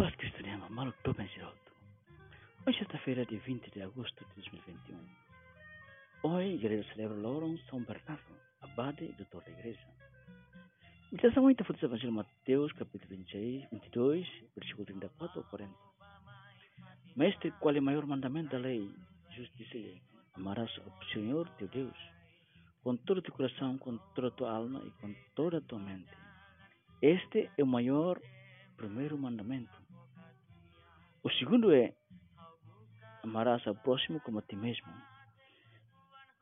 [0.00, 1.72] paz Cristo Nema, Malo Topen Siroto.
[2.66, 4.96] Hoje é sexta-feira, dia 20 de agosto de 2021.
[6.22, 8.32] Hoje, a igreja celebra Loron São Bernardo,
[8.62, 9.86] abade e doutor da igreja.
[11.12, 14.26] Meditação ainda foi do Evangelho de Mateus, capítulo 26, 22,
[14.56, 15.74] versículo 34 ao 40.
[17.14, 18.90] Mestre, qual é o maior mandamento da lei?
[19.28, 20.00] Jesus disse-lhe,
[20.32, 21.98] amarás o Senhor, teu Deus,
[22.82, 25.78] com todo o teu coração, com toda a tua alma e com toda a tua
[25.78, 26.08] mente.
[27.02, 28.18] Este é o maior
[28.78, 29.79] primeiro mandamento.
[31.22, 31.94] O segundo é
[33.22, 34.92] amarás ao próximo como a ti mesmo.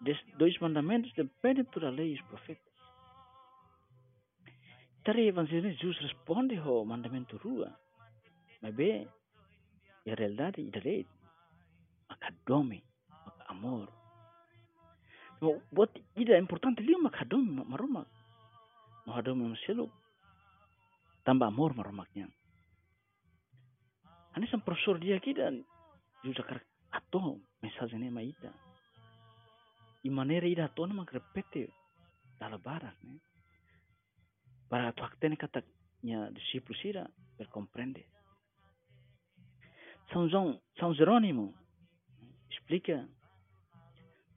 [0.01, 2.69] Desses dois mandamentos dependem toda a lei e os profetas.
[5.05, 7.75] Evangelho Jesus responde ao mandamento rua.
[8.61, 9.09] Mas bem,
[10.07, 11.07] a realidade da lei,
[12.09, 13.89] maka dome, maka amor.
[15.73, 18.07] Buat ida importante li maka dome maroma.
[19.07, 19.91] Maka dome maselo
[21.25, 22.29] tambah amor maromaknya.
[24.39, 25.51] Ani sam profesor dia kita
[26.23, 26.63] juga kar
[26.95, 28.55] atau mensagem ne maita.
[30.07, 31.67] E maneira ida atau nama repete
[32.39, 33.19] dalam barat ne.
[34.71, 35.59] Para tu aktene kata
[36.07, 37.03] nya discípulos ira
[37.35, 38.07] per compreender.
[40.15, 41.51] São João, São Jerônimo
[42.47, 43.11] explica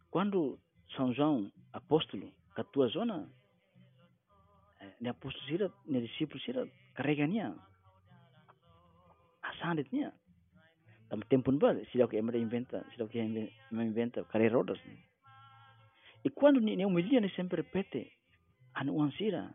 [0.09, 0.57] quando
[0.97, 3.29] São João apóstolo katua zona
[4.97, 6.65] ne apóstolo sira ne discípulos sira
[6.97, 7.53] carregania
[9.61, 10.11] asanditnya
[11.09, 14.79] tam tempo ba sila que emre inventa sila que emre inventa care rodas
[16.23, 18.11] e quando ni ne umilia ne sempre repete
[18.73, 19.53] anu ansira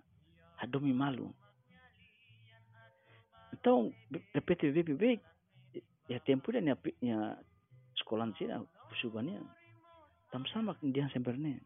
[0.58, 1.34] adomi malu.
[3.52, 3.92] Então
[4.34, 5.20] repete bebe bebe
[6.08, 7.36] ya tempo ne ya
[7.98, 9.40] sekolah sira pusubania
[10.30, 11.60] tam sama dia sempre ne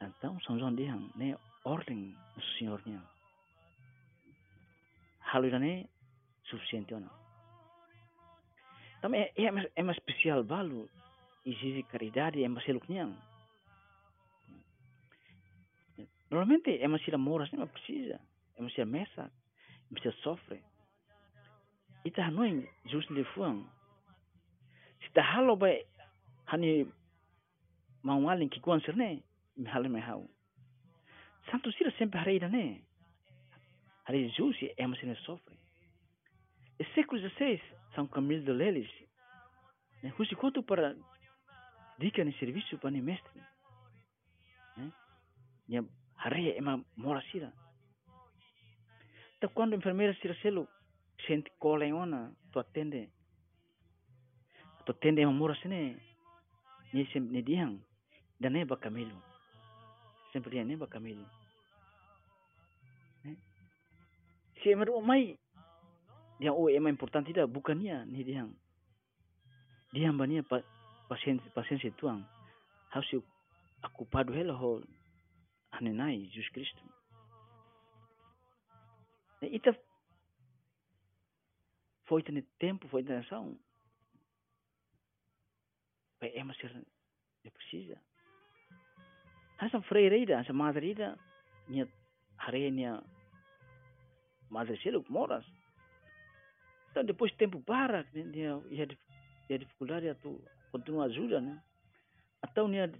[0.00, 3.00] então são João dia ne ordem o senhornya
[5.32, 5.86] hal ini
[6.50, 7.19] suficiente ou não.
[9.00, 10.86] Então, é, é, é uma especial valor.
[11.46, 13.08] Exige caridade, é uma seluknya.
[16.30, 18.20] Normalmente, é uma sila moras, não precisa.
[18.56, 20.62] É uma sila mesa, é uma sila sofre.
[22.04, 23.64] Ita não é justo de fuang.
[25.02, 25.86] Se ta halo vai,
[26.46, 26.86] hani
[28.02, 29.22] mau alin que kuan serne,
[29.56, 30.28] me halo me hau.
[31.50, 32.82] Santo sila sempre hareira, né?
[34.04, 35.56] Hari Jesus é uma cena sofre.
[36.78, 37.60] E século XVI,
[37.94, 38.90] São Camilo de Leles,
[40.16, 40.96] Rusi quanto para
[41.98, 43.42] dica no serviço para o mestre.
[45.68, 45.76] E
[46.16, 47.52] hari é uma mora sira.
[49.36, 50.68] Então, quando a enfermeira sira selo,
[51.26, 53.10] sente cola em ona, tu atende.
[54.84, 55.96] Tu atende uma mora sine,
[56.92, 57.78] ni sem ni diang,
[58.40, 59.22] dan ne ba Camilo.
[60.32, 61.26] Sempre dia ne ba Camilo.
[64.62, 65.38] si Emer mai
[66.40, 68.50] yang oh emang important tidak bukannya ni dia yang
[69.92, 70.64] dia yang bania pa,
[71.06, 72.24] pasien pasien situang
[72.90, 73.20] harus
[73.84, 74.80] aku padu hela ho
[75.76, 76.82] ane nai Jesus Kristus.
[79.40, 79.72] E ita
[82.08, 83.56] foi tene tempo foi tene ação
[86.20, 86.72] pe ema ser
[87.44, 87.96] de precisa.
[89.60, 91.16] Hasa freirida hasa madrida
[91.68, 91.86] nia
[92.36, 93.02] harenia
[94.50, 95.44] Madre Cielo moras.
[96.90, 98.52] Então depois tempo para, né,
[99.48, 100.42] e a dificuldade é tu
[100.72, 101.62] continua ajuda, né?
[102.44, 102.90] Então né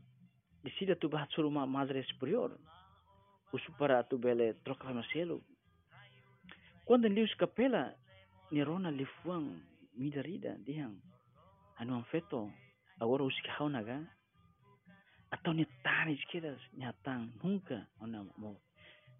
[0.62, 2.58] decida tu bahas suruh uma madre superior.
[3.52, 5.42] Usu para tu bele troca sama cielo.
[6.84, 7.94] Quando lius capela
[8.50, 9.62] nirona lifuang
[9.94, 10.98] midarida dihang
[11.78, 12.50] anu amfeto
[13.00, 14.02] agora usi kau naga
[15.30, 18.58] atau ni tani sekidas nyatang nunca ona mo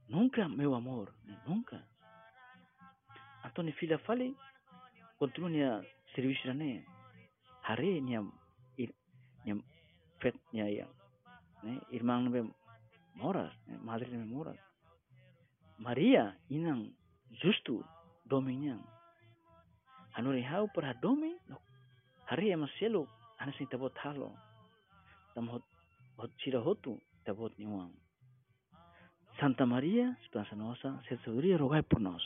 [0.09, 1.14] nunca meu amor
[1.47, 1.78] nunca
[3.47, 3.98] atau ni fila
[5.20, 6.82] continua ni serviço ne
[7.60, 8.16] hari ni
[9.44, 9.62] ni
[10.19, 10.86] fet ni ya.
[11.62, 12.41] Ne irmang ne
[13.14, 13.53] moras
[13.84, 14.56] madre ne moras
[15.78, 16.88] Maria inang
[17.42, 17.84] justu
[18.25, 18.78] dominya
[20.16, 21.36] anu ni hau per domi
[22.24, 23.06] hari ya maselo
[23.39, 24.33] ana sin tabot halo.
[25.34, 25.62] Tam hot
[26.16, 26.97] hot sira hotu
[27.27, 27.92] tabot niwang
[29.39, 32.21] Santa Maria, Esperanza Nossa, se rogai por nós.